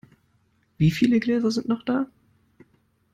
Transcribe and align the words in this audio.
Wieviele 0.79 1.19
Gläser 1.19 1.51
sind 1.51 1.67
noch 1.67 1.83
da? 1.83 2.07